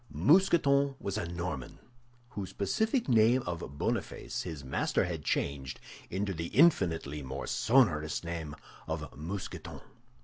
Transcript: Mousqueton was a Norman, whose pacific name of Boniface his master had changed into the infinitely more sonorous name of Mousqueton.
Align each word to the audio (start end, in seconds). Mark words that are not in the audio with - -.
Mousqueton 0.11 0.95
was 0.99 1.15
a 1.15 1.27
Norman, 1.27 1.77
whose 2.29 2.53
pacific 2.53 3.07
name 3.07 3.43
of 3.45 3.77
Boniface 3.77 4.41
his 4.41 4.63
master 4.63 5.03
had 5.05 5.23
changed 5.23 5.79
into 6.09 6.33
the 6.33 6.47
infinitely 6.47 7.21
more 7.21 7.45
sonorous 7.45 8.23
name 8.23 8.55
of 8.87 9.15
Mousqueton. 9.15 9.79